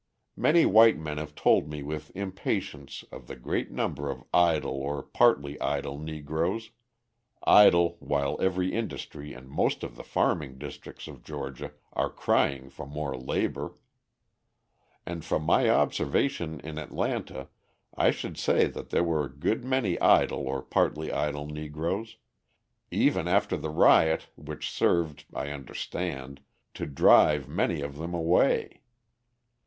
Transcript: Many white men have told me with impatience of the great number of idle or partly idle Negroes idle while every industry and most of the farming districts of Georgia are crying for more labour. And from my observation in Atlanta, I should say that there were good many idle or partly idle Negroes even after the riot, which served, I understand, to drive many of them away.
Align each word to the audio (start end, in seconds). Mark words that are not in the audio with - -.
Many 0.35 0.65
white 0.65 0.97
men 0.97 1.19
have 1.19 1.35
told 1.35 1.69
me 1.69 1.83
with 1.83 2.11
impatience 2.15 3.03
of 3.11 3.27
the 3.27 3.35
great 3.35 3.69
number 3.69 4.09
of 4.09 4.23
idle 4.33 4.73
or 4.77 5.03
partly 5.03 5.61
idle 5.61 5.99
Negroes 5.99 6.71
idle 7.43 7.97
while 7.99 8.35
every 8.41 8.73
industry 8.73 9.31
and 9.35 9.47
most 9.47 9.83
of 9.83 9.95
the 9.95 10.03
farming 10.03 10.57
districts 10.57 11.07
of 11.07 11.23
Georgia 11.23 11.73
are 11.93 12.09
crying 12.09 12.71
for 12.71 12.87
more 12.87 13.15
labour. 13.15 13.75
And 15.05 15.23
from 15.23 15.43
my 15.43 15.69
observation 15.69 16.59
in 16.61 16.79
Atlanta, 16.79 17.49
I 17.95 18.09
should 18.09 18.39
say 18.39 18.65
that 18.65 18.89
there 18.89 19.03
were 19.03 19.29
good 19.29 19.63
many 19.63 19.99
idle 20.01 20.47
or 20.47 20.63
partly 20.63 21.11
idle 21.11 21.45
Negroes 21.45 22.17
even 22.89 23.27
after 23.27 23.55
the 23.55 23.69
riot, 23.69 24.29
which 24.35 24.67
served, 24.71 25.25
I 25.31 25.51
understand, 25.51 26.41
to 26.73 26.87
drive 26.87 27.47
many 27.47 27.81
of 27.81 27.99
them 27.99 28.15
away. 28.15 28.81